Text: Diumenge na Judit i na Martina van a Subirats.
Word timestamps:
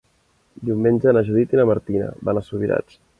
Diumenge 0.69 1.13
na 1.17 1.23
Judit 1.27 1.53
i 1.55 1.59
na 1.61 1.65
Martina 1.73 2.09
van 2.31 2.41
a 2.41 2.43
Subirats. 2.49 2.99